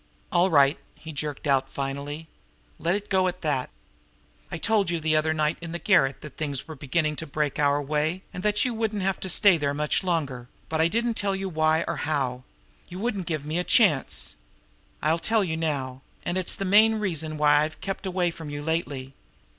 [0.31, 2.27] "All right!" he jerked out finally.
[2.79, 3.69] "Let it go at that!
[4.51, 7.59] I told you the other night in the garret that things were beginning to break
[7.59, 11.17] our way, and that you wouldn't have to stay there much longer, but I didn't
[11.17, 12.43] tell you how or why
[12.89, 14.37] you wouldn't give me a chance.
[15.03, 18.63] I'll tell you now; and it's the main reason why I've kept away from you
[18.63, 19.13] lately.